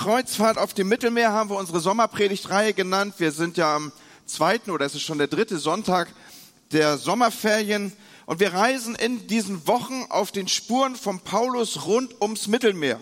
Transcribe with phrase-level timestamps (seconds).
[0.00, 3.16] Kreuzfahrt auf dem Mittelmeer haben wir unsere Sommerpredigtreihe genannt.
[3.18, 3.92] Wir sind ja am
[4.24, 6.08] zweiten oder es ist schon der dritte Sonntag
[6.72, 7.92] der Sommerferien
[8.24, 12.98] und wir reisen in diesen Wochen auf den Spuren von Paulus rund ums Mittelmeer.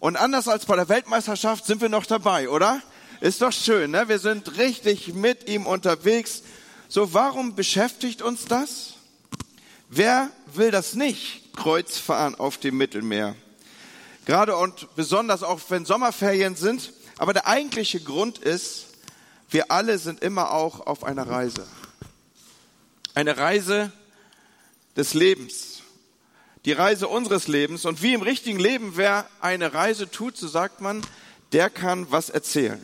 [0.00, 2.80] Und anders als bei der Weltmeisterschaft sind wir noch dabei, oder?
[3.20, 4.08] Ist doch schön, ne?
[4.08, 6.42] Wir sind richtig mit ihm unterwegs.
[6.88, 8.94] So, warum beschäftigt uns das?
[9.90, 11.54] Wer will das nicht?
[11.54, 13.36] Kreuzfahren auf dem Mittelmeer.
[14.24, 16.92] Gerade und besonders auch wenn Sommerferien sind.
[17.18, 18.86] Aber der eigentliche Grund ist,
[19.50, 21.66] wir alle sind immer auch auf einer Reise.
[23.14, 23.92] Eine Reise
[24.96, 25.82] des Lebens.
[26.64, 27.84] Die Reise unseres Lebens.
[27.84, 31.02] Und wie im richtigen Leben, wer eine Reise tut, so sagt man,
[31.52, 32.82] der kann was erzählen.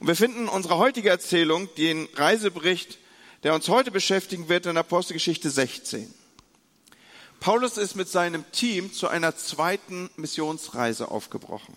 [0.00, 2.98] Und wir finden unsere heutige Erzählung, den Reisebericht,
[3.42, 6.12] der uns heute beschäftigen wird, in Apostelgeschichte 16.
[7.40, 11.74] Paulus ist mit seinem Team zu einer zweiten Missionsreise aufgebrochen.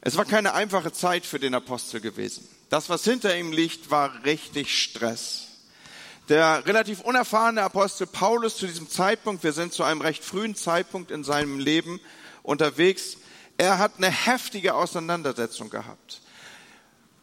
[0.00, 2.48] Es war keine einfache Zeit für den Apostel gewesen.
[2.70, 5.48] Das, was hinter ihm liegt, war richtig Stress.
[6.28, 11.10] Der relativ unerfahrene Apostel Paulus zu diesem Zeitpunkt, wir sind zu einem recht frühen Zeitpunkt
[11.10, 12.00] in seinem Leben
[12.42, 13.16] unterwegs,
[13.58, 16.22] er hat eine heftige Auseinandersetzung gehabt.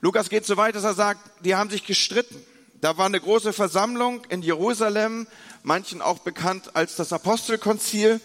[0.02, 2.40] Lukas geht so weit, dass er sagt, die haben sich gestritten.
[2.80, 5.26] Da war eine große Versammlung in Jerusalem
[5.64, 8.22] manchen auch bekannt als das Apostelkonzil.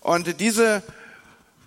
[0.00, 0.82] Und diese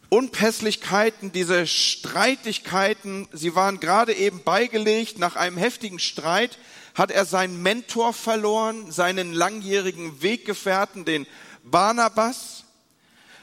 [0.10, 5.20] Unpässlichkeiten, diese Streitigkeiten, sie waren gerade eben beigelegt.
[5.20, 6.58] Nach einem heftigen Streit
[6.96, 11.28] hat er seinen Mentor verloren, seinen langjährigen Weggefährten, den
[11.64, 12.64] Barnabas.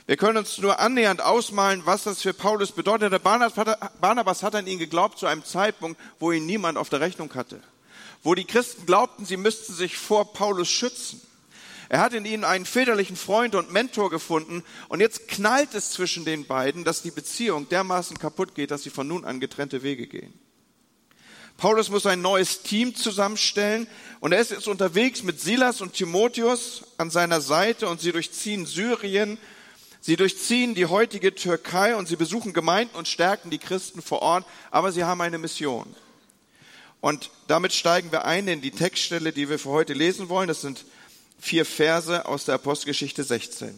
[0.06, 3.12] Wir können uns nur annähernd ausmalen, was das für Paulus bedeutet.
[3.12, 7.32] Der Barnabas hat an ihn geglaubt zu einem Zeitpunkt, wo ihn niemand auf der Rechnung
[7.34, 7.60] hatte.
[8.22, 11.20] Wo die Christen glaubten, sie müssten sich vor Paulus schützen.
[11.88, 16.24] Er hat in ihnen einen väterlichen Freund und Mentor gefunden und jetzt knallt es zwischen
[16.24, 20.06] den beiden, dass die Beziehung dermaßen kaputt geht, dass sie von nun an getrennte Wege
[20.06, 20.32] gehen.
[21.56, 23.88] Paulus muss ein neues Team zusammenstellen
[24.20, 28.66] und er ist jetzt unterwegs mit Silas und Timotheus an seiner Seite und sie durchziehen
[28.66, 29.36] Syrien,
[30.00, 34.46] sie durchziehen die heutige Türkei und sie besuchen Gemeinden und stärken die Christen vor Ort,
[34.70, 35.92] aber sie haben eine Mission.
[37.00, 40.48] Und damit steigen wir ein in die Textstelle, die wir für heute lesen wollen.
[40.48, 40.84] Das sind
[41.38, 43.74] vier Verse aus der Apostelgeschichte 16.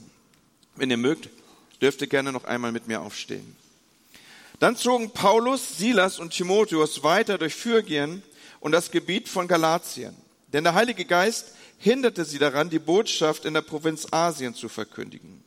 [0.75, 1.29] Wenn ihr mögt,
[1.81, 3.57] dürft ihr gerne noch einmal mit mir aufstehen.
[4.59, 8.23] Dann zogen Paulus, Silas und Timotheus weiter durch Phrygien
[8.61, 10.15] und das Gebiet von Galatien.
[10.53, 15.43] Denn der Heilige Geist hinderte sie daran, die Botschaft in der Provinz Asien zu verkündigen.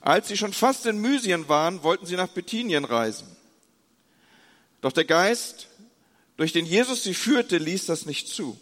[0.00, 3.26] Als sie schon fast in Mysien waren, wollten sie nach Bithynien reisen.
[4.82, 5.68] Doch der Geist,
[6.36, 8.58] durch den Jesus sie führte, ließ das nicht zu.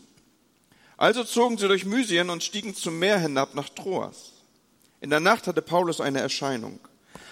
[0.96, 4.32] Also zogen sie durch Mysien und stiegen zum Meer hinab nach Troas.
[5.00, 6.78] In der Nacht hatte Paulus eine Erscheinung.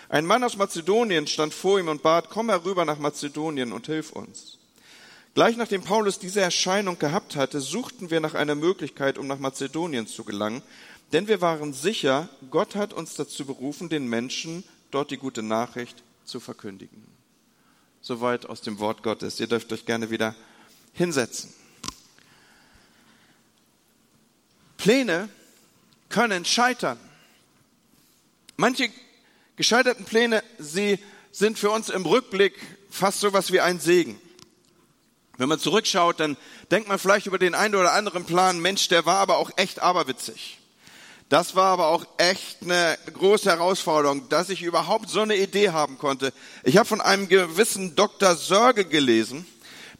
[0.09, 4.11] Ein Mann aus Mazedonien stand vor ihm und bat, komm herüber nach Mazedonien und hilf
[4.11, 4.59] uns.
[5.35, 10.09] Gleich nachdem Paulus diese Erscheinung gehabt hatte, suchten wir nach einer Möglichkeit, um nach Mazedonien
[10.09, 10.63] zu gelangen,
[11.13, 16.03] denn wir waren sicher, Gott hat uns dazu berufen, den Menschen dort die gute Nachricht
[16.25, 17.05] zu verkündigen.
[18.03, 19.41] Soweit aus dem Wort Gottes.
[19.41, 20.35] Ihr dürft euch gerne wieder
[20.95, 21.53] hinsetzen.
[24.77, 25.29] Pläne
[26.09, 26.99] können scheitern.
[28.57, 28.91] Manche
[29.57, 30.99] gescheiterten Pläne, sie
[31.33, 32.55] sind für uns im Rückblick
[32.91, 34.21] fast so was wie ein Segen.
[35.37, 36.37] Wenn man zurückschaut, dann
[36.71, 39.81] denkt man vielleicht über den einen oder anderen Plan, Mensch, der war aber auch echt
[39.81, 40.60] aberwitzig.
[41.31, 45.97] Das war aber auch echt eine große Herausforderung, dass ich überhaupt so eine Idee haben
[45.97, 46.33] konnte.
[46.65, 48.35] Ich habe von einem gewissen Dr.
[48.35, 49.47] Sörge gelesen,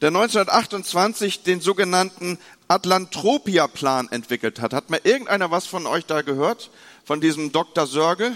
[0.01, 2.37] der 1928 den sogenannten
[2.67, 4.73] Atlantropia-Plan entwickelt hat.
[4.73, 6.69] Hat mal irgendeiner was von euch da gehört?
[7.05, 7.87] Von diesem Dr.
[7.87, 8.33] Sörge?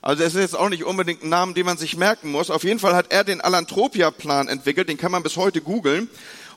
[0.00, 2.50] Also es ist jetzt auch nicht unbedingt ein Name, den man sich merken muss.
[2.50, 6.08] Auf jeden Fall hat er den Alantropia-Plan entwickelt, den kann man bis heute googeln.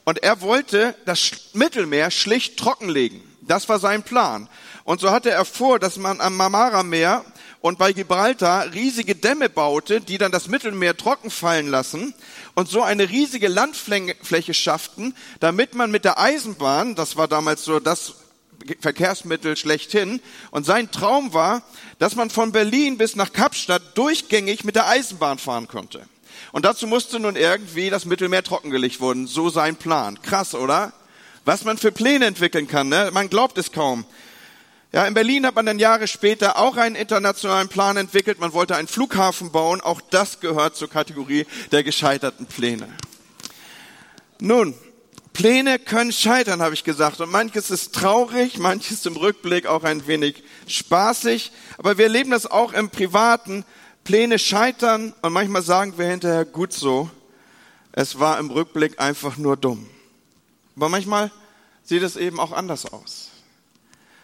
[0.05, 3.34] Und er wollte das Mittelmeer schlicht trockenlegen.
[3.47, 4.49] Das war sein Plan.
[4.83, 7.23] Und so hatte er vor, dass man am Marmara-Meer
[7.61, 12.13] und bei Gibraltar riesige Dämme baute, die dann das Mittelmeer trocken fallen lassen
[12.53, 17.79] und so eine riesige Landfläche schafften, damit man mit der Eisenbahn, das war damals so
[17.79, 18.15] das
[18.79, 20.21] Verkehrsmittel schlechthin,
[20.51, 21.61] und sein Traum war,
[21.99, 26.07] dass man von Berlin bis nach Kapstadt durchgängig mit der Eisenbahn fahren konnte.
[26.51, 29.27] Und dazu musste nun irgendwie das Mittelmeer trockengelegt werden.
[29.27, 30.21] So sein Plan.
[30.21, 30.93] Krass, oder?
[31.45, 33.11] Was man für Pläne entwickeln kann, ne?
[33.13, 34.03] Man glaubt es kaum.
[34.91, 38.39] Ja, in Berlin hat man dann Jahre später auch einen internationalen Plan entwickelt.
[38.39, 39.81] Man wollte einen Flughafen bauen.
[39.81, 42.87] Auch das gehört zur Kategorie der gescheiterten Pläne.
[44.39, 44.73] Nun,
[45.33, 47.19] Pläne können scheitern, habe ich gesagt.
[47.19, 51.51] Und manches ist traurig, manches im Rückblick auch ein wenig spaßig.
[51.77, 53.65] Aber wir erleben das auch im Privaten.
[54.03, 57.09] Pläne scheitern und manchmal sagen wir hinterher gut so.
[57.91, 59.89] Es war im Rückblick einfach nur dumm.
[60.75, 61.31] Aber manchmal
[61.83, 63.31] sieht es eben auch anders aus.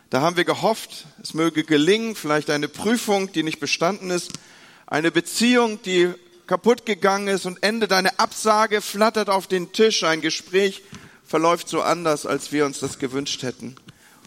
[0.09, 4.33] Da haben wir gehofft, es möge gelingen, vielleicht eine Prüfung, die nicht bestanden ist,
[4.85, 6.13] eine Beziehung, die
[6.47, 10.83] kaputt gegangen ist und endet eine Absage, flattert auf den Tisch, ein Gespräch
[11.25, 13.77] verläuft so anders, als wir uns das gewünscht hätten.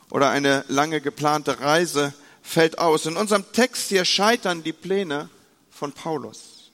[0.08, 3.04] Oder eine lange geplante Reise fällt aus.
[3.04, 5.28] In unserem Text hier scheitern die Pläne
[5.70, 6.70] von Paulus.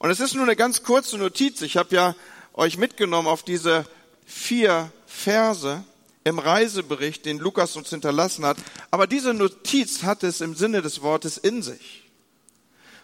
[0.00, 1.62] Und es ist nur eine ganz kurze Notiz.
[1.62, 2.16] Ich habe ja
[2.54, 3.86] euch mitgenommen auf diese
[4.28, 5.82] vier Verse
[6.22, 8.58] im Reisebericht, den Lukas uns hinterlassen hat.
[8.90, 12.04] Aber diese Notiz hat es im Sinne des Wortes in sich.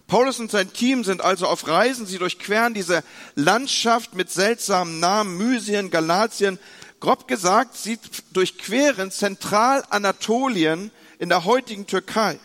[0.07, 2.05] Paulus und sein Team sind also auf Reisen.
[2.07, 3.03] Sie durchqueren diese
[3.35, 6.59] Landschaft mit seltsamen Namen, Mysien, Galatien.
[7.01, 7.99] Grob gesagt, sie
[8.33, 12.39] durchqueren Zentralanatolien in der heutigen Türkei.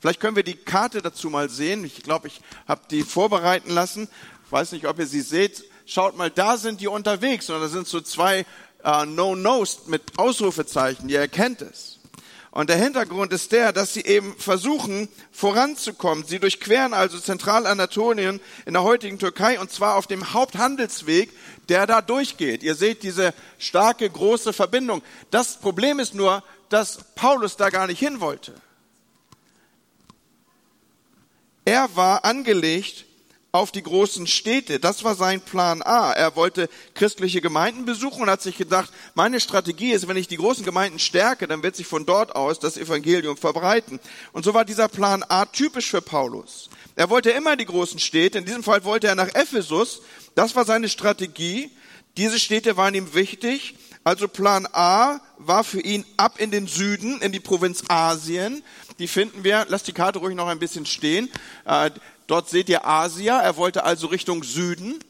[0.00, 1.84] Vielleicht können wir die Karte dazu mal sehen.
[1.84, 4.08] Ich glaube, ich habe die vorbereiten lassen.
[4.46, 5.69] Ich weiß nicht, ob ihr sie seht.
[5.92, 7.50] Schaut mal, da sind die unterwegs.
[7.50, 8.46] Und da sind so zwei
[8.84, 11.08] uh, No-Nos mit Ausrufezeichen.
[11.08, 11.98] Ihr erkennt es.
[12.52, 16.24] Und der Hintergrund ist der, dass sie eben versuchen, voranzukommen.
[16.24, 21.30] Sie durchqueren also Zentralanatolien in der heutigen Türkei und zwar auf dem Haupthandelsweg,
[21.68, 22.62] der da durchgeht.
[22.62, 25.02] Ihr seht diese starke, große Verbindung.
[25.32, 28.54] Das Problem ist nur, dass Paulus da gar nicht hin wollte.
[31.64, 33.06] Er war angelegt
[33.52, 34.78] auf die großen Städte.
[34.78, 36.12] Das war sein Plan A.
[36.12, 40.36] Er wollte christliche Gemeinden besuchen und hat sich gedacht, meine Strategie ist, wenn ich die
[40.36, 43.98] großen Gemeinden stärke, dann wird sich von dort aus das Evangelium verbreiten.
[44.32, 46.70] Und so war dieser Plan A typisch für Paulus.
[46.94, 48.38] Er wollte immer die großen Städte.
[48.38, 50.02] In diesem Fall wollte er nach Ephesus.
[50.34, 51.70] Das war seine Strategie.
[52.16, 53.74] Diese Städte waren ihm wichtig.
[54.02, 58.62] Also Plan A war für ihn ab in den Süden, in die Provinz Asien.
[58.98, 61.28] Die finden wir, lasst die Karte ruhig noch ein bisschen stehen.
[62.30, 63.42] Dort seht ihr Asia.
[63.42, 65.02] Er wollte also Richtung Süden.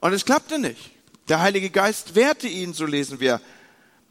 [0.00, 0.92] Und es klappte nicht.
[1.28, 3.42] Der Heilige Geist wehrte ihn, so lesen wir.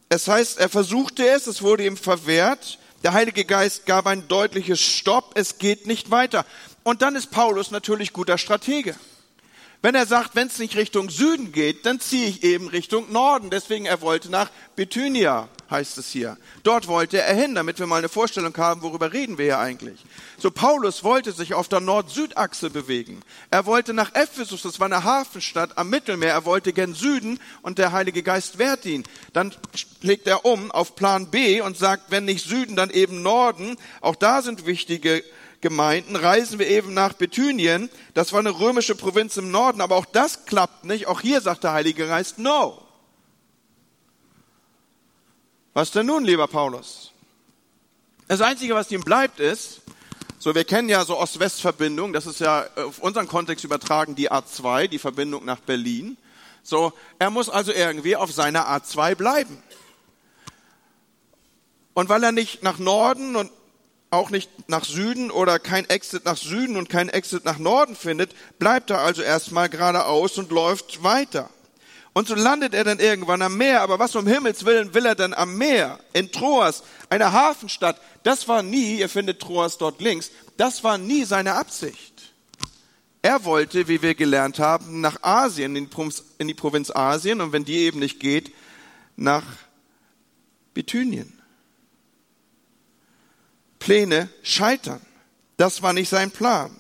[0.08, 2.78] Es heißt, er versuchte es, es wurde ihm verwehrt.
[3.02, 6.46] Der Heilige Geist gab ein deutliches Stopp, es geht nicht weiter.
[6.84, 8.96] Und dann ist Paulus natürlich guter Stratege.
[9.82, 13.50] Wenn er sagt, wenn es nicht Richtung Süden geht, dann ziehe ich eben Richtung Norden.
[13.50, 16.38] Deswegen er wollte nach Bithynia heißt es hier.
[16.64, 20.06] Dort wollte er hin, damit wir mal eine Vorstellung haben, worüber reden wir hier eigentlich.
[20.38, 23.22] So Paulus wollte sich auf der Nord-Süd-Achse bewegen.
[23.50, 26.34] Er wollte nach Ephesus, das war eine Hafenstadt am Mittelmeer.
[26.34, 29.04] Er wollte gen Süden und der Heilige Geist wehrt ihn.
[29.34, 29.54] Dann
[30.02, 33.78] legt er um auf Plan B und sagt, wenn nicht Süden, dann eben Norden.
[34.02, 35.24] Auch da sind wichtige
[35.62, 37.90] Gemeinden, reisen wir eben nach Bithynien.
[38.14, 41.08] Das war eine römische Provinz im Norden, aber auch das klappt nicht.
[41.08, 42.85] Auch hier sagt der Heilige Geist, no.
[45.76, 47.12] Was denn nun, lieber Paulus?
[48.30, 49.82] Das Einzige, was ihm bleibt, ist,
[50.40, 54.88] so wir kennen ja so Ost-West-Verbindung, das ist ja auf unseren Kontext übertragen die A2,
[54.88, 56.16] die Verbindung nach Berlin.
[56.64, 59.62] So, er muss also irgendwie auf seiner A2 bleiben.
[61.94, 63.52] Und weil er nicht nach Norden und
[64.12, 68.34] auch nicht nach Süden oder kein Exit nach Süden und kein Exit nach Norden findet,
[68.60, 71.50] bleibt er also erstmal geradeaus und läuft weiter.
[72.18, 73.82] Und so landet er dann irgendwann am Meer.
[73.82, 76.00] Aber was um Himmels Willen will er dann am Meer?
[76.14, 78.00] In Troas, einer Hafenstadt.
[78.24, 82.34] Das war nie, ihr findet Troas dort links, das war nie seine Absicht.
[83.22, 87.80] Er wollte, wie wir gelernt haben, nach Asien, in die Provinz Asien und wenn die
[87.80, 88.54] eben nicht geht,
[89.18, 89.44] nach
[90.74, 91.38] Bithynien.
[93.80, 95.02] Pläne scheitern.
[95.58, 96.80] Das war nicht sein Plan.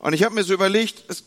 [0.00, 1.22] Und ich habe mir so überlegt, es,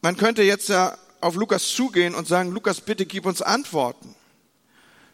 [0.00, 4.14] man könnte jetzt ja auf Lukas zugehen und sagen, Lukas, bitte gib uns Antworten.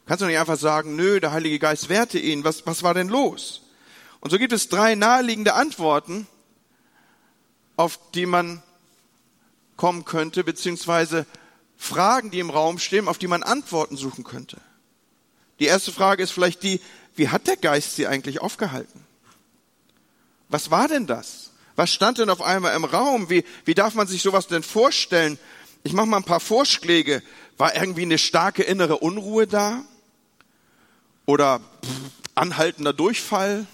[0.07, 3.09] Kannst du nicht einfach sagen, nö, der Heilige Geist wehrte ihn, was, was war denn
[3.09, 3.63] los?
[4.21, 6.27] Und so gibt es drei naheliegende Antworten,
[7.77, 8.63] auf die man
[9.77, 11.27] kommen könnte, beziehungsweise
[11.77, 14.57] Fragen, die im Raum stehen, auf die man Antworten suchen könnte.
[15.61, 16.81] Die erste Frage ist vielleicht die,
[17.15, 19.05] wie hat der Geist sie eigentlich aufgehalten?
[20.49, 21.51] Was war denn das?
[21.77, 23.31] Was stand denn auf einmal im Raum?
[23.31, 25.39] Wie, wie darf man sich sowas denn vorstellen?
[25.83, 27.23] Ich mache mal ein paar Vorschläge.
[27.57, 29.85] War irgendwie eine starke innere Unruhe da?
[31.27, 31.61] Oder
[32.35, 33.67] anhaltender Durchfall?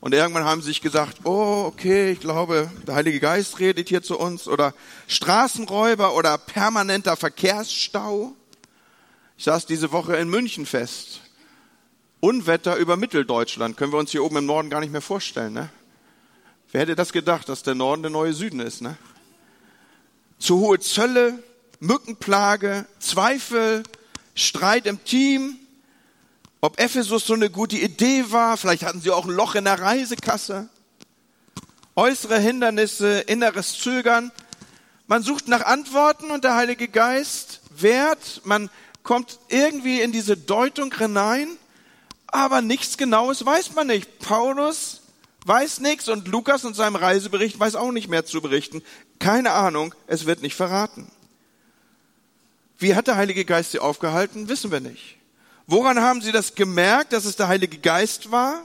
[0.00, 4.02] Und irgendwann haben sie sich gesagt, oh, okay, ich glaube, der Heilige Geist redet hier
[4.02, 4.46] zu uns.
[4.46, 4.74] Oder
[5.06, 8.34] Straßenräuber oder permanenter Verkehrsstau.
[9.38, 11.22] Ich saß diese Woche in München fest.
[12.20, 15.52] Unwetter über Mitteldeutschland können wir uns hier oben im Norden gar nicht mehr vorstellen.
[15.52, 15.70] Ne?
[16.70, 18.82] Wer hätte das gedacht, dass der Norden der neue Süden ist?
[18.82, 18.96] Ne?
[20.44, 21.42] Zu hohe Zölle,
[21.80, 23.82] Mückenplage, Zweifel,
[24.34, 25.58] Streit im Team
[26.64, 29.78] ob Ephesus so eine gute Idee war, vielleicht hatten sie auch ein Loch in der
[29.78, 30.70] Reisekasse.
[31.94, 34.32] Äußere Hindernisse, inneres Zögern.
[35.06, 38.70] Man sucht nach Antworten und der Heilige Geist wehrt, man
[39.02, 41.48] kommt irgendwie in diese Deutung hinein,
[42.28, 44.20] aber nichts Genaues weiß man nicht.
[44.20, 45.02] Paulus
[45.44, 48.82] weiß nichts und Lukas in seinem Reisebericht weiß auch nicht mehr zu berichten.
[49.18, 51.10] Keine Ahnung, es wird nicht verraten.
[52.78, 55.16] Wie hat der Heilige Geist sie aufgehalten, wissen wir nicht.
[55.66, 58.64] Woran haben sie das gemerkt, dass es der Heilige Geist war?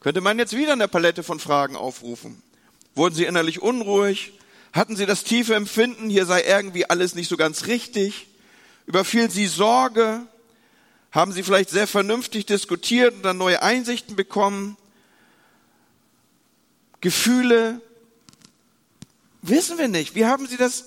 [0.00, 2.42] Könnte man jetzt wieder eine Palette von Fragen aufrufen.
[2.94, 4.32] Wurden sie innerlich unruhig?
[4.72, 8.28] Hatten sie das tiefe Empfinden, hier sei irgendwie alles nicht so ganz richtig?
[8.86, 10.20] Überfiel sie Sorge?
[11.10, 14.76] Haben sie vielleicht sehr vernünftig diskutiert und dann neue Einsichten bekommen?
[17.06, 17.80] Gefühle?
[19.40, 20.16] Wissen wir nicht.
[20.16, 20.86] Wie haben sie das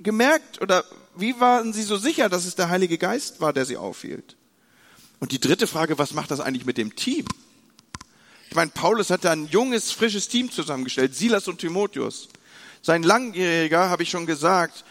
[0.00, 0.84] gemerkt oder
[1.14, 4.34] wie waren sie so sicher, dass es der Heilige Geist war, der sie aufhielt?
[5.20, 7.24] Und die dritte Frage, was macht das eigentlich mit dem Team?
[8.48, 12.30] Ich meine, Paulus hat da ein junges, frisches Team zusammengestellt, Silas und Timotheus.
[12.82, 14.84] Sein langjähriger, habe ich schon gesagt,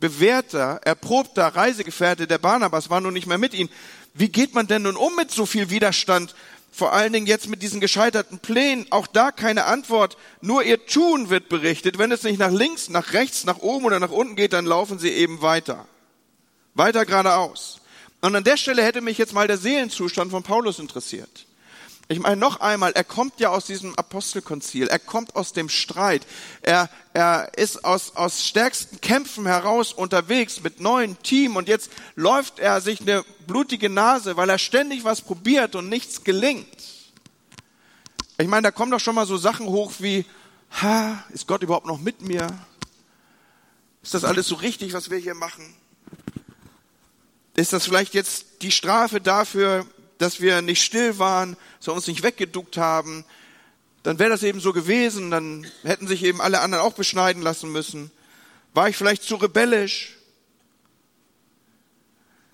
[0.00, 3.68] bewährter, erprobter Reisegefährte der Barnabas war nun nicht mehr mit ihm.
[4.14, 6.34] Wie geht man denn nun um mit so viel Widerstand?
[6.74, 8.86] Vor allen Dingen jetzt mit diesen gescheiterten Plänen.
[8.90, 10.16] Auch da keine Antwort.
[10.40, 11.98] Nur ihr Tun wird berichtet.
[11.98, 14.98] Wenn es nicht nach links, nach rechts, nach oben oder nach unten geht, dann laufen
[14.98, 15.86] sie eben weiter.
[16.74, 17.82] Weiter geradeaus.
[18.22, 21.44] Und an der Stelle hätte mich jetzt mal der Seelenzustand von Paulus interessiert.
[22.12, 26.26] Ich meine, noch einmal, er kommt ja aus diesem Apostelkonzil, er kommt aus dem Streit,
[26.60, 32.58] er, er ist aus, aus stärksten Kämpfen heraus unterwegs mit neuen Team und jetzt läuft
[32.58, 36.66] er sich eine blutige Nase, weil er ständig was probiert und nichts gelingt.
[38.36, 40.26] Ich meine, da kommen doch schon mal so Sachen hoch wie,
[40.82, 42.46] ha, ist Gott überhaupt noch mit mir?
[44.02, 45.64] Ist das alles so richtig, was wir hier machen?
[47.54, 49.86] Ist das vielleicht jetzt die Strafe dafür,
[50.22, 53.24] dass wir nicht still waren, dass wir uns nicht weggeduckt haben,
[54.02, 57.70] dann wäre das eben so gewesen, dann hätten sich eben alle anderen auch beschneiden lassen
[57.70, 58.10] müssen.
[58.74, 60.16] War ich vielleicht zu rebellisch?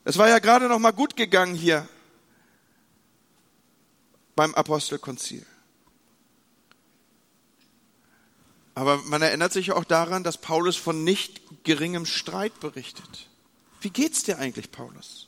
[0.04, 1.88] Es war ja gerade noch mal gut gegangen hier
[4.34, 5.44] beim Apostelkonzil.
[8.74, 13.28] Aber man erinnert sich auch daran, dass Paulus von nicht geringem Streit berichtet.
[13.80, 15.27] Wie geht's dir eigentlich, Paulus?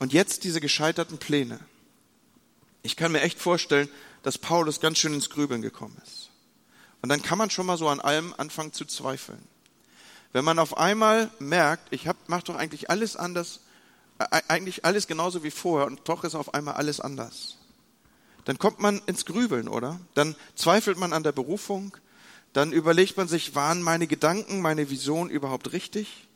[0.00, 1.60] Und jetzt diese gescheiterten Pläne.
[2.82, 3.88] Ich kann mir echt vorstellen,
[4.22, 6.30] dass Paulus ganz schön ins Grübeln gekommen ist.
[7.02, 9.40] Und dann kann man schon mal so an allem anfangen zu zweifeln.
[10.32, 13.60] Wenn man auf einmal merkt, ich mache doch eigentlich alles anders,
[14.18, 17.58] äh, eigentlich alles genauso wie vorher und doch ist auf einmal alles anders.
[18.46, 20.00] Dann kommt man ins Grübeln, oder?
[20.14, 21.94] Dann zweifelt man an der Berufung,
[22.54, 26.26] dann überlegt man sich, waren meine Gedanken, meine Vision überhaupt richtig?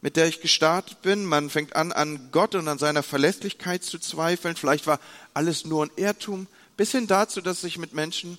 [0.00, 1.24] Mit der ich gestartet bin.
[1.24, 4.56] Man fängt an, an Gott und an seiner Verlässlichkeit zu zweifeln.
[4.56, 5.00] Vielleicht war
[5.34, 6.46] alles nur ein Irrtum.
[6.76, 8.38] Bis hin dazu, dass ich mit Menschen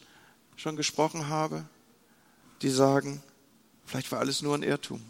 [0.56, 1.66] schon gesprochen habe,
[2.62, 3.22] die sagen,
[3.86, 5.02] vielleicht war alles nur ein Irrtum.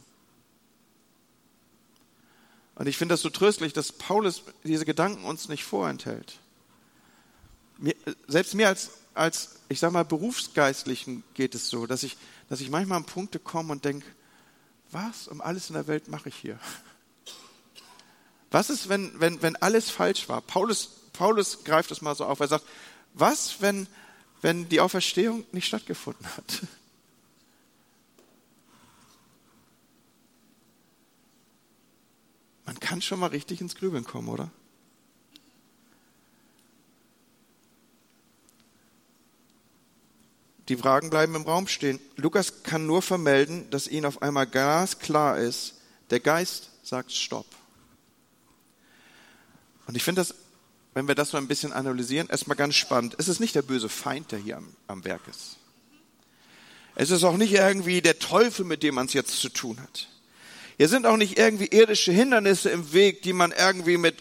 [2.76, 6.40] Und ich finde das so tröstlich, dass Paulus diese Gedanken uns nicht vorenthält.
[7.78, 7.94] Mir,
[8.28, 12.70] selbst mir als, als, ich sag mal, Berufsgeistlichen geht es so, dass ich, dass ich
[12.70, 14.06] manchmal an Punkte komme und denke,
[14.92, 16.60] was um alles in der Welt mache ich hier?
[18.52, 20.42] Was ist, wenn, wenn, wenn alles falsch war?
[20.42, 22.40] Paulus, Paulus greift es mal so auf.
[22.40, 22.66] Er sagt,
[23.14, 23.88] was, wenn,
[24.42, 26.62] wenn die Auferstehung nicht stattgefunden hat?
[32.66, 34.50] Man kann schon mal richtig ins Grübeln kommen, oder?
[40.70, 42.00] Die Fragen bleiben im Raum stehen.
[42.16, 45.74] Lukas kann nur vermelden, dass ihnen auf einmal ganz klar ist,
[46.12, 47.48] der Geist sagt Stopp.
[49.88, 50.36] Und ich finde das,
[50.94, 53.16] wenn wir das so ein bisschen analysieren, erstmal ganz spannend.
[53.18, 55.58] Es ist nicht der böse Feind, der hier am, am Werk ist.
[56.94, 60.08] Es ist auch nicht irgendwie der Teufel, mit dem man es jetzt zu tun hat.
[60.78, 64.16] Hier sind auch nicht irgendwie irdische Hindernisse im Weg, die man irgendwie mit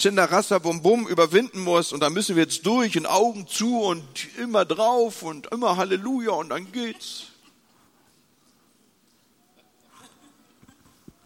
[0.00, 4.04] Chindarassa Bum Bum überwinden muss und da müssen wir jetzt durch und Augen zu und
[4.38, 7.26] immer drauf und immer Halleluja und dann geht's.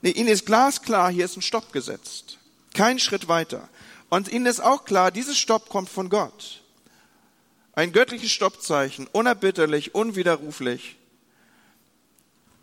[0.02, 2.38] Nee, ihnen ist glasklar, hier ist ein Stopp gesetzt.
[2.74, 3.68] Kein Schritt weiter.
[4.10, 6.62] Und ihnen ist auch klar, dieses Stopp kommt von Gott.
[7.74, 10.96] Ein göttliches Stoppzeichen, unerbitterlich, unwiderruflich.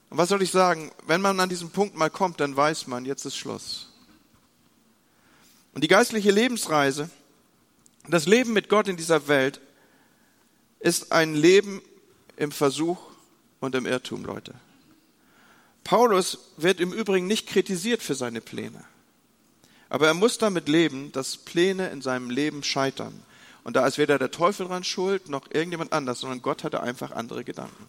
[0.10, 0.91] Und was soll ich sagen?
[1.08, 3.91] Wenn man an diesen Punkt mal kommt, dann weiß man, jetzt ist Schluss.
[5.74, 7.10] Und die geistliche Lebensreise,
[8.08, 9.62] das Leben mit Gott in dieser Welt,
[10.80, 11.82] ist ein Leben
[12.36, 12.98] im Versuch
[13.60, 14.56] und im Irrtum, Leute.
[15.84, 18.84] Paulus wird im Übrigen nicht kritisiert für seine Pläne.
[19.90, 23.24] Aber er muss damit leben, dass Pläne in seinem Leben scheitern.
[23.63, 27.12] Und da ist weder der Teufel dran schuld, noch irgendjemand anders, sondern Gott hatte einfach
[27.12, 27.88] andere Gedanken.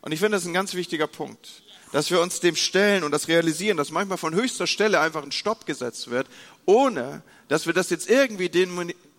[0.00, 3.10] Und ich finde, das ist ein ganz wichtiger Punkt, dass wir uns dem stellen und
[3.10, 6.28] das realisieren, dass manchmal von höchster Stelle einfach ein Stopp gesetzt wird,
[6.66, 8.50] ohne dass wir das jetzt irgendwie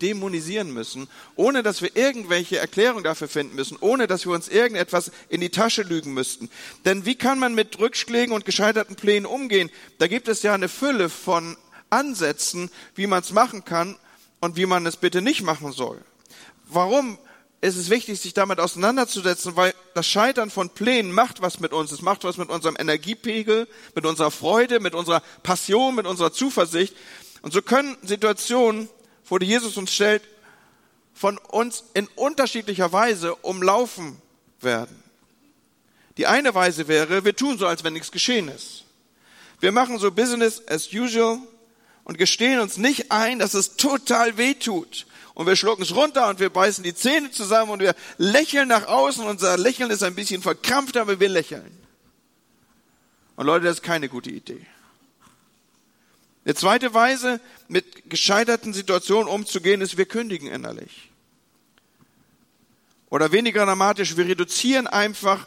[0.02, 5.12] dämonisieren müssen, ohne dass wir irgendwelche Erklärungen dafür finden müssen, ohne dass wir uns irgendetwas
[5.30, 6.50] in die Tasche lügen müssten.
[6.86, 9.72] Denn wie kann man mit Rückschlägen und gescheiterten Plänen umgehen?
[9.98, 11.56] Da gibt es ja eine Fülle von
[11.90, 13.98] Ansätzen, wie man es machen kann
[14.42, 16.02] und wie man es bitte nicht machen soll.
[16.70, 17.18] Warum
[17.60, 21.92] ist es wichtig, sich damit auseinanderzusetzen, weil das Scheitern von Plänen macht was mit uns.
[21.92, 26.96] Es macht was mit unserem Energiepegel, mit unserer Freude, mit unserer Passion, mit unserer Zuversicht.
[27.42, 28.90] Und so können Situationen,
[29.24, 30.24] vor die Jesus uns stellt,
[31.14, 34.22] von uns in unterschiedlicher Weise umlaufen
[34.62, 35.04] werden.
[36.18, 38.86] Die eine Weise wäre, wir tun so, als wenn nichts geschehen ist.
[39.60, 41.40] Wir machen so Business as usual
[42.04, 45.06] und gestehen uns nicht ein, dass es total weh tut.
[45.34, 48.88] Und wir schlucken es runter und wir beißen die Zähne zusammen und wir lächeln nach
[48.88, 49.26] außen.
[49.26, 51.78] Unser Lächeln ist ein bisschen verkrampft, aber wir lächeln.
[53.36, 54.66] Und Leute, das ist keine gute Idee.
[56.48, 61.12] Eine zweite Weise, mit gescheiterten Situationen umzugehen, ist, wir kündigen innerlich.
[63.10, 65.46] Oder weniger dramatisch, wir reduzieren einfach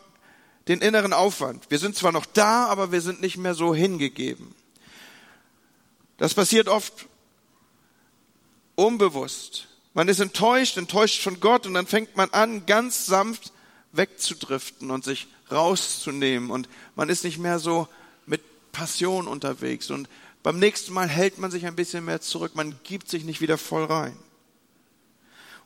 [0.68, 1.70] den inneren Aufwand.
[1.70, 4.54] Wir sind zwar noch da, aber wir sind nicht mehr so hingegeben.
[6.18, 7.06] Das passiert oft
[8.74, 9.68] unbewusst.
[9.94, 13.54] Man ist enttäuscht, enttäuscht von Gott und dann fängt man an, ganz sanft
[13.92, 17.88] wegzudriften und sich rauszunehmen und man ist nicht mehr so
[18.26, 20.06] mit Passion unterwegs und
[20.42, 23.58] beim nächsten Mal hält man sich ein bisschen mehr zurück, man gibt sich nicht wieder
[23.58, 24.16] voll rein.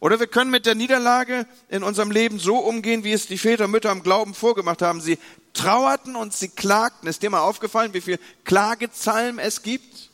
[0.00, 3.64] Oder wir können mit der Niederlage in unserem Leben so umgehen, wie es die Väter
[3.64, 5.00] und Mütter am Glauben vorgemacht haben.
[5.00, 5.18] Sie
[5.54, 7.08] trauerten und sie klagten.
[7.08, 10.10] Ist dir mal aufgefallen, wie viel Klagezalm es gibt?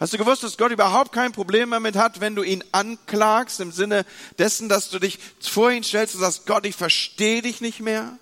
[0.00, 3.70] Hast du gewusst, dass Gott überhaupt kein Problem damit hat, wenn du ihn anklagst, im
[3.70, 4.06] Sinne
[4.38, 8.18] dessen, dass du dich vor ihn stellst und sagst, Gott, ich verstehe dich nicht mehr.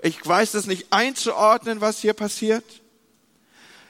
[0.00, 2.64] Ich weiß das nicht einzuordnen, was hier passiert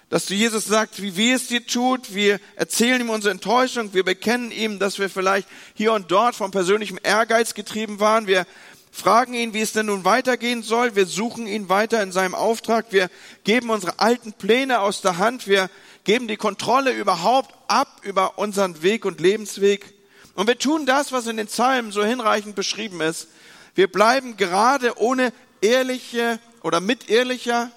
[0.09, 2.15] dass du Jesus sagst, wie wir es dir tut.
[2.15, 3.93] Wir erzählen ihm unsere Enttäuschung.
[3.93, 8.29] Wir bekennen ihm, dass wir vielleicht hier und dort vom persönlichen Ehrgeiz getrieben waren.
[8.29, 8.47] Wir
[8.93, 10.95] fragen ihn, wie es denn nun weitergehen soll.
[10.95, 12.87] Wir suchen ihn weiter in seinem Auftrag.
[12.91, 13.11] Wir
[13.43, 15.49] geben unsere alten Pläne aus der Hand.
[15.49, 15.69] Wir
[16.05, 19.93] geben die Kontrolle überhaupt ab über unseren Weg und Lebensweg.
[20.35, 23.27] Und wir tun das, was in den Psalmen so hinreichend beschrieben ist.
[23.75, 27.73] Wir bleiben gerade ohne ehrliche oder mit ehrlicher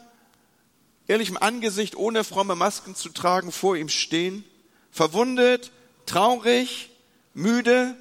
[1.09, 4.45] ehrlichem Angesicht, ohne fromme Masken zu tragen, vor ihm stehen,
[4.91, 5.71] verwundet,
[6.05, 6.91] traurig,
[7.33, 7.95] müde,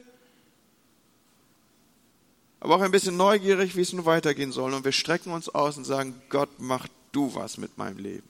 [2.60, 4.74] aber auch ein bisschen neugierig, wie es nun weitergehen soll.
[4.74, 8.28] Und wir strecken uns aus und sagen, Gott, mach du was mit meinem Leben.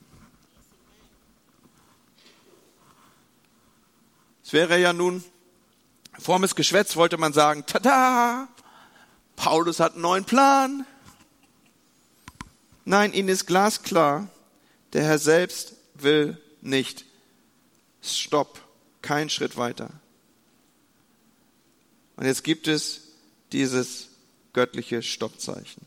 [4.45, 5.25] Es wäre ja nun,
[6.19, 8.49] frommes Geschwätz wollte man sagen, tada,
[9.35, 10.87] Paulus hat einen neuen Plan.
[12.85, 14.29] Nein, ihnen ist glasklar,
[14.92, 17.05] der Herr selbst will nicht.
[18.03, 18.61] Stopp,
[19.03, 19.90] kein Schritt weiter.
[22.16, 23.03] Und jetzt gibt es
[23.53, 24.09] dieses
[24.53, 25.87] göttliche Stoppzeichen.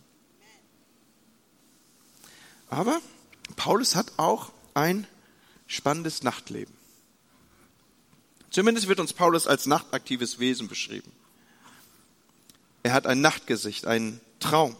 [2.69, 3.01] Aber
[3.57, 5.05] Paulus hat auch ein
[5.67, 6.73] spannendes Nachtleben.
[8.49, 11.11] Zumindest wird uns Paulus als nachtaktives Wesen beschrieben.
[12.83, 14.75] Er hat ein Nachtgesicht, einen Traum.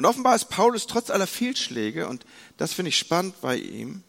[0.00, 2.24] Und offenbar ist Paulus trotz aller Fehlschläge, und
[2.56, 4.02] das finde ich spannend bei ihm,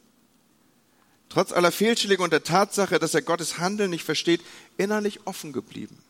[1.27, 4.39] trotz aller Fehlschläge und der Tatsache, dass er Gottes Handeln nicht versteht,
[4.77, 6.01] innerlich offen geblieben.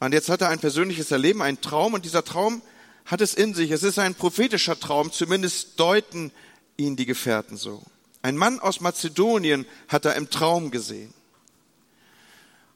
[0.00, 2.62] Und jetzt hat er ein persönliches Erleben, einen Traum, und dieser Traum
[3.04, 3.70] hat es in sich.
[3.70, 6.32] Es ist ein prophetischer Traum, zumindest deuten
[6.78, 7.82] ihn die Gefährten so.
[8.22, 11.12] Ein Mann aus Mazedonien hat er im Traum gesehen.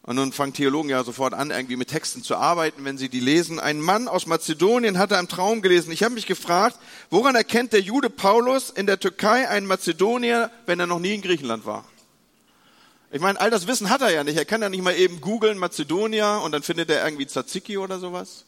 [0.08, 3.20] Und nun fangen Theologen ja sofort an, irgendwie mit Texten zu arbeiten, wenn sie die
[3.20, 3.60] lesen.
[3.60, 5.92] Ein Mann aus Mazedonien hatte einen Traum gelesen.
[5.92, 6.78] Ich habe mich gefragt,
[7.10, 11.20] woran erkennt der Jude Paulus in der Türkei einen Mazedonier, wenn er noch nie in
[11.20, 11.84] Griechenland war?
[13.12, 14.38] Ich meine, all das Wissen hat er ja nicht.
[14.38, 17.98] Er kann ja nicht mal eben googeln Mazedonier und dann findet er irgendwie Tzatziki oder
[17.98, 18.46] sowas.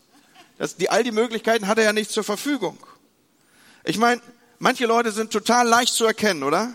[0.57, 2.79] Das, die, all die Möglichkeiten hat er ja nicht zur Verfügung.
[3.85, 4.23] Ich meine,
[4.61, 6.73] manche Leute sind total leicht zu erkennen, oder?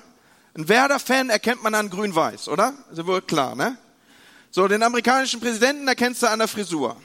[0.56, 2.76] Ein Werder-Fan erkennt man an grün-weiß, oder?
[2.91, 3.80] Ist ja wohl klar, ne?
[4.56, 6.96] So, den amerikanischen Präsidenten erkennst du an der Frisur.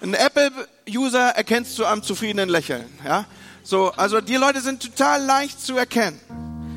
[0.00, 2.88] Ein Apple-User erkennst du am zufriedenen Lächeln.
[3.04, 3.24] Ja?
[3.62, 6.18] So, also die Leute sind total leicht zu erkennen.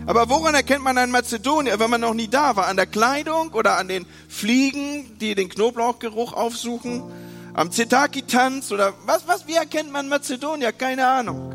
[0.05, 2.67] Aber woran erkennt man einen Mazedonier, wenn man noch nie da war?
[2.67, 7.01] An der Kleidung oder an den Fliegen, die den Knoblauchgeruch aufsuchen?
[7.55, 10.71] Am Zetaki-Tanz oder was, was, wie erkennt man Mazedonier?
[10.71, 11.51] Keine Ahnung.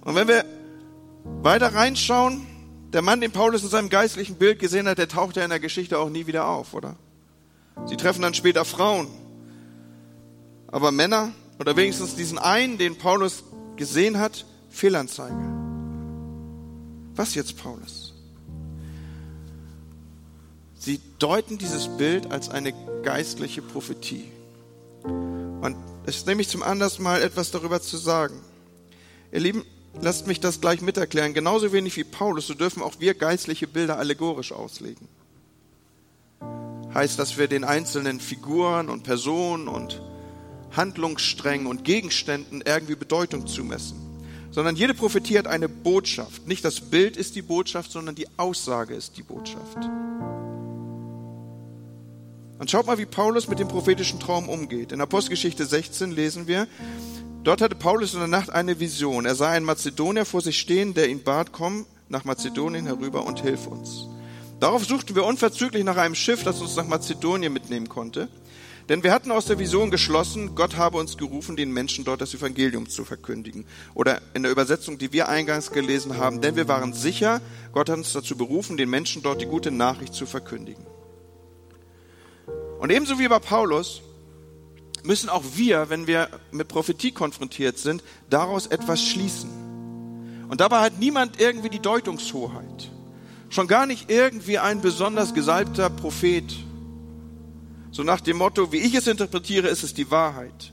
[0.00, 0.44] Und wenn wir
[1.24, 2.44] weiter reinschauen,
[2.92, 5.60] der Mann, den Paulus in seinem geistlichen Bild gesehen hat, der taucht ja in der
[5.60, 6.96] Geschichte auch nie wieder auf, oder?
[7.86, 9.08] Sie treffen dann später Frauen.
[10.66, 13.44] Aber Männer, oder wenigstens diesen einen, den Paulus
[13.76, 15.36] gesehen hat, Fehlanzeige.
[17.14, 18.14] Was jetzt, Paulus?
[20.78, 22.72] Sie deuten dieses Bild als eine
[23.02, 24.24] geistliche Prophetie.
[25.02, 25.76] Und
[26.06, 28.40] es nehme ich zum Anlass, mal etwas darüber zu sagen.
[29.32, 29.64] Ihr Lieben,
[30.00, 31.34] lasst mich das gleich miterklären.
[31.34, 35.08] Genauso wenig wie Paulus, so dürfen auch wir geistliche Bilder allegorisch auslegen.
[36.94, 40.02] Heißt, dass wir den einzelnen Figuren und Personen und
[40.72, 43.96] Handlungssträngen und Gegenständen irgendwie Bedeutung zumessen.
[44.50, 46.48] Sondern jede Prophetie hat eine Botschaft.
[46.48, 49.78] Nicht das Bild ist die Botschaft, sondern die Aussage ist die Botschaft.
[52.58, 54.92] Und schaut mal, wie Paulus mit dem prophetischen Traum umgeht.
[54.92, 56.66] In Apostelgeschichte 16 lesen wir,
[57.44, 59.26] dort hatte Paulus in der Nacht eine Vision.
[59.26, 63.40] Er sah einen Mazedonier vor sich stehen, der ihn bat, komm nach Mazedonien herüber und
[63.40, 64.06] hilf uns.
[64.58, 68.28] Darauf suchten wir unverzüglich nach einem Schiff, das uns nach Mazedonien mitnehmen konnte.
[68.90, 72.34] Denn wir hatten aus der Vision geschlossen, Gott habe uns gerufen, den Menschen dort das
[72.34, 73.64] Evangelium zu verkündigen.
[73.94, 77.40] Oder in der Übersetzung, die wir eingangs gelesen haben, denn wir waren sicher,
[77.72, 80.84] Gott hat uns dazu berufen, den Menschen dort die gute Nachricht zu verkündigen.
[82.80, 84.02] Und ebenso wie bei Paulus
[85.04, 89.50] müssen auch wir, wenn wir mit Prophetie konfrontiert sind, daraus etwas schließen.
[90.48, 92.90] Und dabei hat niemand irgendwie die Deutungshoheit.
[93.50, 96.44] Schon gar nicht irgendwie ein besonders gesalbter Prophet.
[97.92, 100.72] So nach dem Motto, wie ich es interpretiere, ist es die Wahrheit.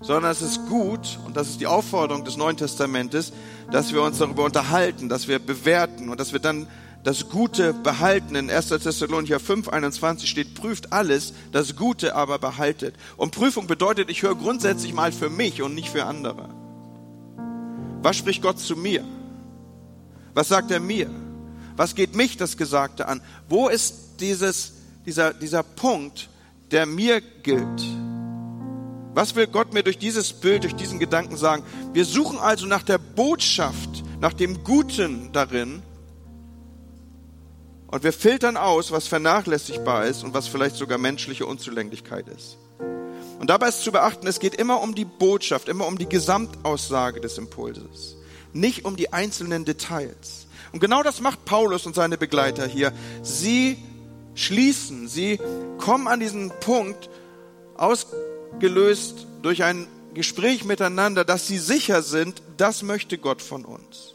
[0.00, 3.32] Sondern es ist gut, und das ist die Aufforderung des Neuen Testamentes,
[3.70, 6.66] dass wir uns darüber unterhalten, dass wir bewerten und dass wir dann
[7.02, 8.34] das Gute behalten.
[8.34, 8.68] In 1.
[8.68, 12.94] Thessalonicher 5, 21 steht, prüft alles, das Gute aber behaltet.
[13.16, 16.48] Und Prüfung bedeutet, ich höre grundsätzlich mal für mich und nicht für andere.
[18.02, 19.04] Was spricht Gott zu mir?
[20.34, 21.10] Was sagt er mir?
[21.76, 23.20] Was geht mich das Gesagte an?
[23.48, 24.72] Wo ist dieses,
[25.06, 26.28] dieser, dieser Punkt,
[26.70, 27.82] der mir gilt?
[29.12, 31.64] Was will Gott mir durch dieses Bild, durch diesen Gedanken sagen?
[31.92, 35.82] Wir suchen also nach der Botschaft, nach dem Guten darin
[37.90, 42.56] und wir filtern aus, was vernachlässigbar ist und was vielleicht sogar menschliche Unzulänglichkeit ist.
[43.40, 47.20] Und dabei ist zu beachten, es geht immer um die Botschaft, immer um die Gesamtaussage
[47.20, 48.16] des Impulses,
[48.52, 50.46] nicht um die einzelnen Details.
[50.72, 52.92] Und genau das macht Paulus und seine Begleiter hier.
[53.22, 53.76] Sie
[54.34, 55.40] schließen, sie
[55.78, 57.10] kommen an diesen Punkt,
[57.76, 64.14] ausgelöst durch ein Gespräch miteinander, dass sie sicher sind, das möchte Gott von uns.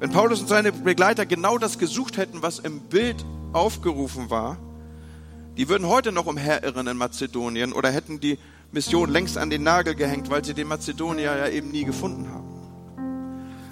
[0.00, 4.58] Wenn Paulus und seine Begleiter genau das gesucht hätten, was im Bild aufgerufen war,
[5.56, 8.38] die würden heute noch umherirren in Mazedonien oder hätten die
[8.72, 12.44] Mission längst an den Nagel gehängt, weil sie den Mazedonier ja eben nie gefunden haben.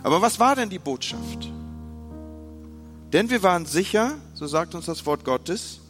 [0.04, 1.50] Aber was war denn die Botschaft?
[3.12, 5.80] Denn wir waren sicher, so sagt uns das Wort Gottes,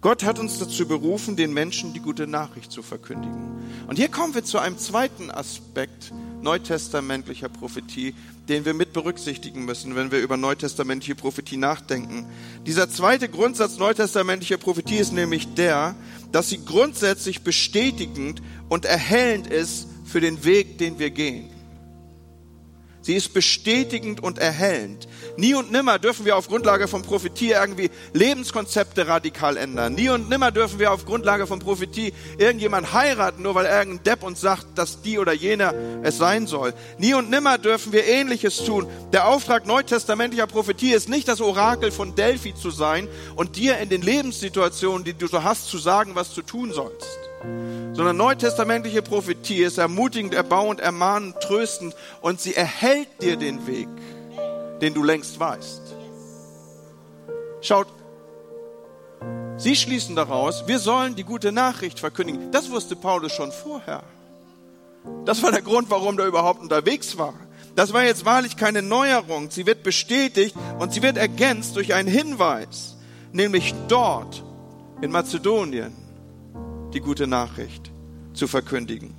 [0.00, 3.58] Gott hat uns dazu berufen, den Menschen die gute Nachricht zu verkündigen.
[3.86, 8.14] Und hier kommen wir zu einem zweiten Aspekt neutestamentlicher Prophetie,
[8.48, 12.26] den wir mit berücksichtigen müssen, wenn wir über neutestamentliche Prophetie nachdenken.
[12.66, 15.94] Dieser zweite Grundsatz neutestamentlicher Prophetie ist nämlich der,
[16.32, 21.53] dass sie grundsätzlich bestätigend und erhellend ist für den Weg, den wir gehen.
[23.04, 25.06] Sie ist bestätigend und erhellend.
[25.36, 29.94] Nie und nimmer dürfen wir auf Grundlage von Prophetie irgendwie Lebenskonzepte radikal ändern.
[29.94, 34.22] Nie und nimmer dürfen wir auf Grundlage von Prophetie irgendjemand heiraten, nur weil irgendein Depp
[34.22, 36.72] uns sagt, dass die oder jener es sein soll.
[36.96, 38.86] Nie und nimmer dürfen wir Ähnliches tun.
[39.12, 43.90] Der Auftrag neutestamentlicher Prophetie ist nicht das Orakel von Delphi zu sein und dir in
[43.90, 47.18] den Lebenssituationen, die du so hast, zu sagen, was du tun sollst
[47.94, 53.88] sondern neutestamentliche Prophetie ist ermutigend, erbauend, ermahnend, tröstend und sie erhält dir den Weg,
[54.80, 55.82] den du längst weißt.
[57.60, 57.86] Schaut,
[59.56, 62.50] sie schließen daraus, wir sollen die gute Nachricht verkündigen.
[62.50, 64.02] Das wusste Paulus schon vorher.
[65.24, 67.34] Das war der Grund, warum er überhaupt unterwegs war.
[67.76, 69.50] Das war jetzt wahrlich keine Neuerung.
[69.50, 72.96] Sie wird bestätigt und sie wird ergänzt durch einen Hinweis,
[73.32, 74.42] nämlich dort
[75.00, 76.03] in Mazedonien
[76.94, 77.90] die gute Nachricht
[78.32, 79.14] zu verkündigen.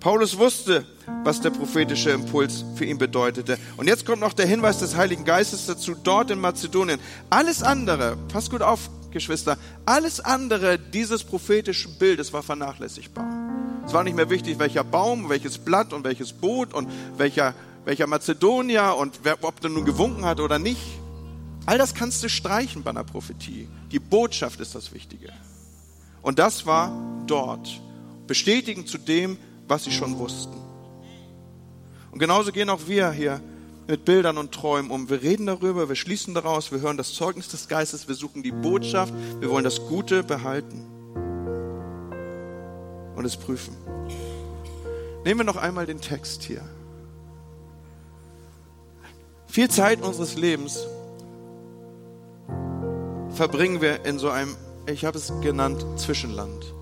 [0.00, 0.84] Paulus wusste,
[1.22, 3.56] was der prophetische Impuls für ihn bedeutete.
[3.76, 6.98] Und jetzt kommt noch der Hinweis des Heiligen Geistes dazu, dort in Mazedonien.
[7.30, 13.28] Alles andere, pass gut auf, Geschwister, alles andere dieses prophetischen Bildes war vernachlässigbar.
[13.86, 18.08] Es war nicht mehr wichtig, welcher Baum, welches Blatt und welches Boot und welcher, welcher
[18.08, 20.82] Mazedonier und wer, ob der nun gewunken hat oder nicht.
[21.66, 23.68] All das kannst du streichen bei einer Prophetie.
[23.92, 25.32] Die Botschaft ist das Wichtige.
[26.22, 26.92] Und das war
[27.26, 27.80] dort,
[28.26, 29.36] bestätigend zu dem,
[29.68, 30.56] was sie schon wussten.
[32.12, 33.40] Und genauso gehen auch wir hier
[33.88, 35.10] mit Bildern und Träumen um.
[35.10, 38.52] Wir reden darüber, wir schließen daraus, wir hören das Zeugnis des Geistes, wir suchen die
[38.52, 40.86] Botschaft, wir wollen das Gute behalten
[43.16, 43.76] und es prüfen.
[45.24, 46.62] Nehmen wir noch einmal den Text hier.
[49.46, 50.86] Viel Zeit unseres Lebens
[53.30, 56.74] verbringen wir in so einem, ich habe es genannt, Zwischenland.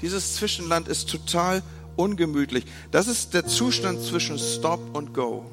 [0.00, 1.62] Dieses Zwischenland ist total
[1.96, 2.64] ungemütlich.
[2.90, 5.44] Das ist der Zustand zwischen Stop und Go.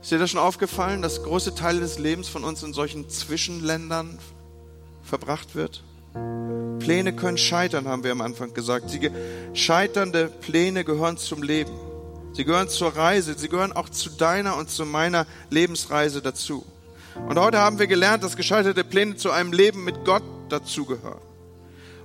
[0.00, 4.18] Ist dir das schon aufgefallen, dass große Teile des Lebens von uns in solchen Zwischenländern
[5.04, 5.82] verbracht wird?
[6.80, 8.90] Pläne können scheitern, haben wir am Anfang gesagt.
[8.90, 9.10] Sie,
[9.54, 11.72] scheiternde Pläne gehören zum Leben.
[12.32, 13.34] Sie gehören zur Reise.
[13.38, 16.64] Sie gehören auch zu deiner und zu meiner Lebensreise dazu.
[17.28, 21.20] Und heute haben wir gelernt, dass gescheiterte Pläne zu einem Leben mit Gott dazugehören.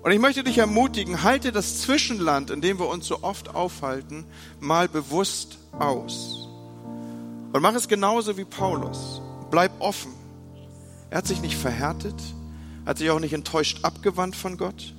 [0.04, 4.26] Und ich möchte dich ermutigen, halte das Zwischenland, in dem wir uns so oft aufhalten,
[4.60, 6.48] mal bewusst aus.
[7.54, 9.22] Und mach es genauso wie Paulus.
[9.50, 10.14] Bleib offen.
[11.10, 12.16] Er hat sich nicht verhärtet,
[12.86, 14.94] hat sich auch nicht enttäuscht abgewandt von Gott,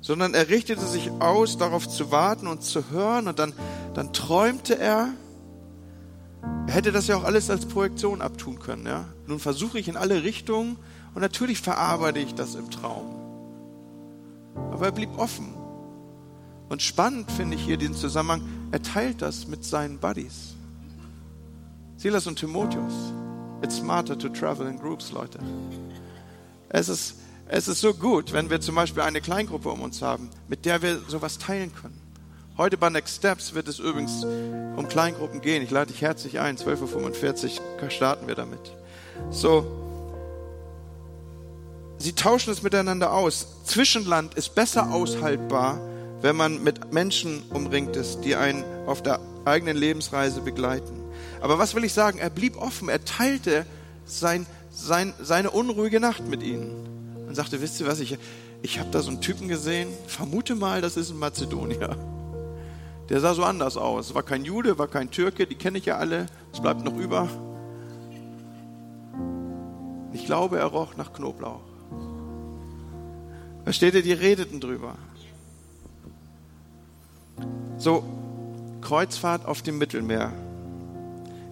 [0.00, 3.28] sondern er richtete sich aus, darauf zu warten und zu hören.
[3.28, 3.52] Und dann,
[3.94, 5.08] dann träumte er.
[6.66, 8.86] Er hätte das ja auch alles als Projektion abtun können.
[8.86, 9.06] Ja?
[9.26, 10.76] Nun versuche ich in alle Richtungen
[11.14, 13.14] und natürlich verarbeite ich das im Traum.
[14.72, 15.54] Aber er blieb offen.
[16.68, 20.54] Und spannend finde ich hier den Zusammenhang, er teilt das mit seinen Buddies.
[21.96, 23.12] Silas und Timotheus.
[23.62, 25.38] It's smarter to travel in groups, Leute.
[26.68, 30.30] Es ist, es ist so gut, wenn wir zum Beispiel eine Kleingruppe um uns haben,
[30.48, 32.01] mit der wir sowas teilen können.
[32.58, 35.62] Heute bei Next Steps wird es übrigens um Kleingruppen gehen.
[35.62, 36.58] Ich lade dich herzlich ein.
[36.58, 38.60] 12.45 Uhr starten wir damit.
[39.30, 39.66] So,
[41.96, 43.46] sie tauschen es miteinander aus.
[43.64, 45.80] Zwischenland ist besser aushaltbar,
[46.20, 51.00] wenn man mit Menschen umringt ist, die einen auf der eigenen Lebensreise begleiten.
[51.40, 52.18] Aber was will ich sagen?
[52.18, 53.64] Er blieb offen, er teilte
[54.04, 58.18] sein, sein, seine unruhige Nacht mit ihnen und sagte, wisst ihr was, ich,
[58.60, 61.96] ich habe da so einen Typen gesehen, vermute mal, das ist ein Mazedonier.
[63.12, 64.14] Der sah so anders aus.
[64.14, 66.24] War kein Jude, war kein Türke, die kenne ich ja alle.
[66.50, 67.28] Es bleibt noch über.
[70.14, 71.60] Ich glaube, er roch nach Knoblauch.
[73.64, 74.94] Versteht ihr, die redeten drüber.
[77.76, 78.02] So,
[78.80, 80.32] Kreuzfahrt auf dem Mittelmeer.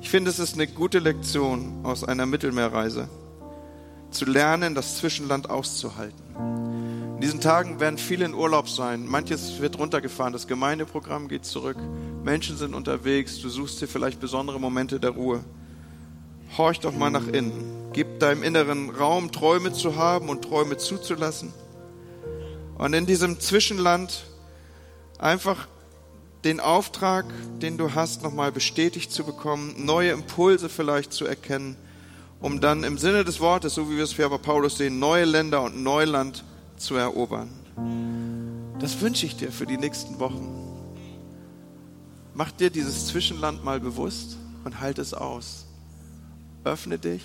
[0.01, 3.11] Ich finde, es ist eine gute Lektion aus einer Mittelmeerreise,
[4.11, 6.80] zu lernen, das Zwischenland auszuhalten.
[7.21, 9.07] In diesen Tagen werden viele in Urlaub sein.
[9.07, 10.33] Manches wird runtergefahren.
[10.33, 11.77] Das Gemeindeprogramm geht zurück.
[12.25, 13.43] Menschen sind unterwegs.
[13.43, 15.45] Du suchst dir vielleicht besondere Momente der Ruhe.
[16.57, 17.91] Horch doch mal nach innen.
[17.93, 21.53] Gib deinem inneren Raum, Träume zu haben und Träume zuzulassen.
[22.79, 24.25] Und in diesem Zwischenland
[25.19, 25.69] einfach
[26.45, 27.27] den Auftrag,
[27.61, 31.77] den du hast, nochmal bestätigt zu bekommen, neue Impulse vielleicht zu erkennen,
[32.41, 35.61] um dann im Sinne des Wortes, so wie wir es für Paulus sehen, neue Länder
[35.61, 36.45] und Neuland
[36.81, 37.51] zu erobern.
[38.79, 40.57] Das wünsche ich dir für die nächsten Wochen.
[42.35, 45.67] Mach dir dieses Zwischenland mal bewusst und halt es aus.
[46.65, 47.23] Öffne dich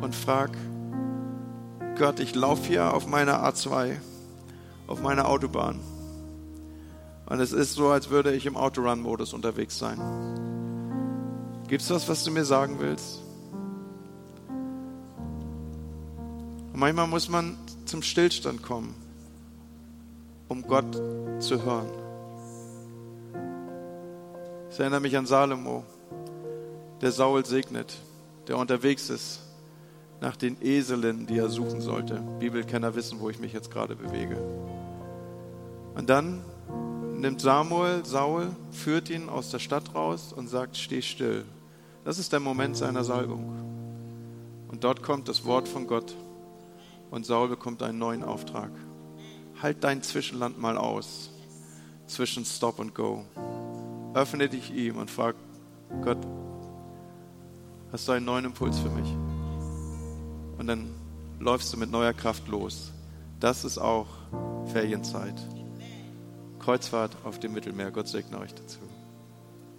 [0.00, 0.56] und frag,
[1.98, 3.96] Gott, ich laufe hier auf meiner A2,
[4.86, 5.80] auf meiner Autobahn.
[7.26, 9.98] Und es ist so, als würde ich im Autorun-Modus unterwegs sein.
[11.66, 13.25] Gibt es was, was du mir sagen willst?
[16.76, 18.94] Und manchmal muss man zum Stillstand kommen,
[20.46, 20.94] um Gott
[21.38, 21.88] zu hören.
[24.70, 25.84] Ich erinnere mich an Salomo,
[27.00, 27.96] der Saul segnet,
[28.46, 29.40] der unterwegs ist
[30.20, 32.22] nach den Eselinnen, die er suchen sollte.
[32.40, 34.36] Bibelkenner wissen, wo ich mich jetzt gerade bewege.
[35.94, 36.44] Und dann
[37.14, 41.46] nimmt Samuel Saul, führt ihn aus der Stadt raus und sagt, steh still.
[42.04, 43.48] Das ist der Moment seiner Salbung.
[44.68, 46.14] Und dort kommt das Wort von Gott
[47.16, 48.70] und Saul bekommt einen neuen Auftrag.
[49.62, 51.30] Halt dein Zwischenland mal aus,
[52.06, 53.24] zwischen Stop und Go.
[54.12, 55.34] Öffne dich ihm und frag
[56.04, 56.18] Gott,
[57.90, 59.08] hast du einen neuen Impuls für mich?
[60.58, 60.90] Und dann
[61.40, 62.92] läufst du mit neuer Kraft los.
[63.40, 64.08] Das ist auch
[64.66, 65.34] Ferienzeit.
[66.58, 67.92] Kreuzfahrt auf dem Mittelmeer.
[67.92, 68.80] Gott segne euch dazu.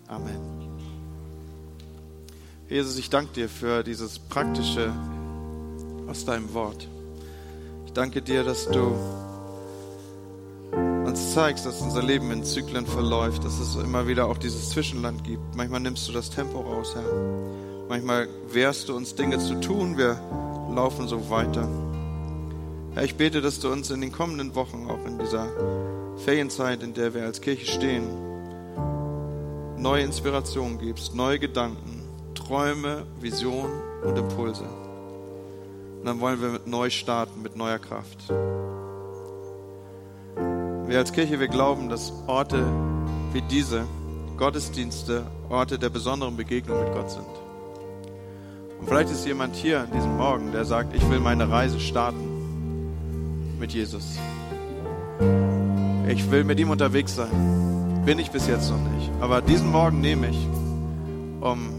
[0.08, 0.39] Amen.
[2.67, 4.91] Jesus, ich danke dir für dieses Praktische
[6.08, 6.88] aus deinem Wort.
[7.88, 8.95] Ich danke dir, dass du
[11.06, 15.23] uns zeigst, dass unser Leben in Zyklen verläuft, dass es immer wieder auch dieses Zwischenland
[15.23, 15.56] gibt.
[15.56, 17.06] Manchmal nimmst du das Tempo raus, Herr.
[17.88, 20.19] Manchmal wehrst du uns Dinge zu tun, wir
[20.76, 21.67] laufen so weiter.
[22.93, 25.47] Herr, ich bete, dass du uns in den kommenden Wochen, auch in dieser
[26.17, 28.06] Ferienzeit, in der wir als Kirche stehen,
[29.78, 32.04] neue Inspiration gibst, neue Gedanken,
[32.36, 34.87] Träume, Visionen und Impulse.
[36.00, 38.30] Und dann wollen wir neu starten, mit neuer Kraft.
[40.88, 42.64] Wir als Kirche, wir glauben, dass Orte
[43.34, 43.84] wie diese,
[44.38, 47.28] Gottesdienste, Orte der besonderen Begegnung mit Gott sind.
[48.80, 52.28] Und vielleicht ist jemand hier an diesem Morgen, der sagt, ich will meine Reise starten
[53.60, 54.18] mit Jesus.
[56.08, 58.04] Ich will mit ihm unterwegs sein.
[58.06, 59.12] Bin ich bis jetzt noch nicht.
[59.20, 60.48] Aber diesen Morgen nehme ich,
[61.42, 61.74] um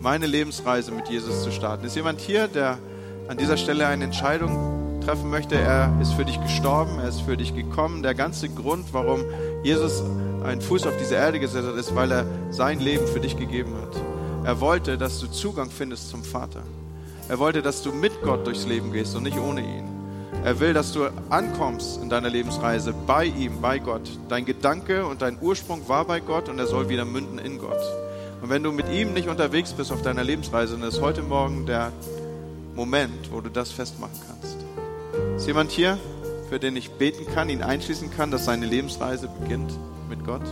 [0.00, 1.84] meine Lebensreise mit Jesus zu starten.
[1.84, 2.78] Ist jemand hier, der
[3.28, 5.56] an dieser Stelle eine Entscheidung treffen möchte?
[5.56, 8.02] Er ist für dich gestorben, er ist für dich gekommen.
[8.02, 9.24] Der ganze Grund, warum
[9.62, 10.02] Jesus
[10.44, 13.74] einen Fuß auf diese Erde gesetzt hat, ist, weil er sein Leben für dich gegeben
[13.80, 13.96] hat.
[14.44, 16.62] Er wollte, dass du Zugang findest zum Vater.
[17.28, 19.84] Er wollte, dass du mit Gott durchs Leben gehst und nicht ohne ihn.
[20.44, 24.08] Er will, dass du ankommst in deiner Lebensreise bei ihm, bei Gott.
[24.28, 27.80] Dein Gedanke und dein Ursprung war bei Gott und er soll wieder münden in Gott.
[28.42, 31.66] Und wenn du mit ihm nicht unterwegs bist auf deiner Lebensreise, dann ist heute Morgen
[31.66, 31.90] der
[32.76, 34.58] Moment, wo du das festmachen kannst.
[35.34, 35.98] Ist jemand hier,
[36.50, 39.72] für den ich beten kann, ihn einschließen kann, dass seine Lebensreise beginnt
[40.10, 40.42] mit Gott?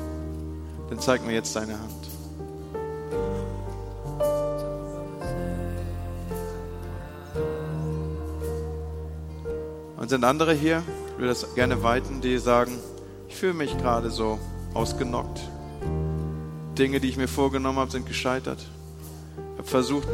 [0.88, 1.92] Dann zeig mir jetzt deine Hand.
[9.98, 10.82] Und sind andere hier,
[11.14, 12.72] ich will das gerne weiten, die sagen,
[13.28, 14.38] ich fühle mich gerade so
[14.72, 15.40] ausgenockt.
[16.78, 18.64] Dinge, die ich mir vorgenommen habe, sind gescheitert.
[19.52, 20.08] Ich habe versucht,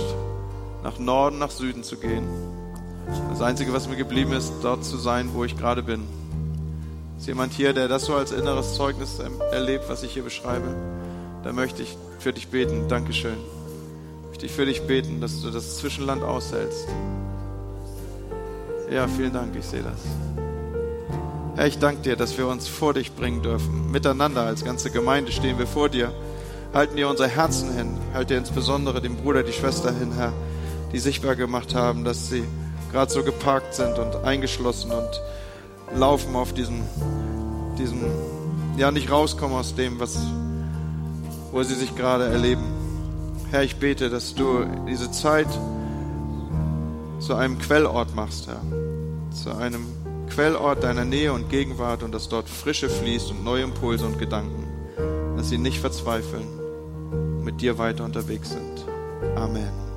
[0.83, 2.27] nach Norden, nach Süden zu gehen.
[3.31, 6.03] Das Einzige, was mir geblieben ist, dort zu sein, wo ich gerade bin.
[7.19, 9.19] Ist jemand hier, der das so als inneres Zeugnis
[9.53, 10.75] erlebt, was ich hier beschreibe?
[11.43, 12.89] Da möchte ich für dich beten.
[12.89, 13.37] Dankeschön.
[14.29, 16.87] Möchte ich für dich beten, dass du das Zwischenland aushältst.
[18.91, 20.01] Ja, vielen Dank, ich sehe das.
[21.57, 23.91] Herr, ich danke dir, dass wir uns vor dich bringen dürfen.
[23.91, 26.13] Miteinander als ganze Gemeinde stehen wir vor dir.
[26.73, 27.99] Halten dir unser Herzen hin.
[28.15, 30.33] Halt dir insbesondere den Bruder, die Schwester hin, Herr,
[30.93, 32.45] die sichtbar gemacht haben, dass sie
[32.91, 35.23] gerade so geparkt sind und eingeschlossen und
[35.95, 36.83] laufen auf diesen,
[37.79, 38.05] diesen,
[38.77, 40.19] ja, nicht rauskommen aus dem, was,
[41.53, 42.65] wo sie sich gerade erleben.
[43.51, 45.49] Herr, ich bete, dass du diese Zeit
[47.19, 48.61] zu einem Quellort machst, Herr.
[49.33, 49.87] Zu einem
[50.31, 54.65] Quellort deiner Nähe und Gegenwart und dass dort Frische fließt und neue Impulse und Gedanken,
[55.37, 56.47] dass sie nicht verzweifeln,
[57.45, 58.85] mit dir weiter unterwegs sind.
[59.37, 59.90] Amen.